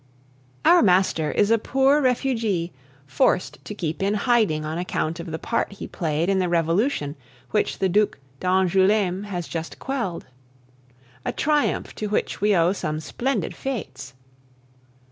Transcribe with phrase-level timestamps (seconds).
[0.65, 2.73] Our master is a poor refugee,
[3.05, 7.15] forced to keep in hiding on account of the part he played in the revolution
[7.51, 10.25] which the Duc d'Angouleme has just quelled
[11.23, 14.15] a triumph to which we owe some splendid fetes.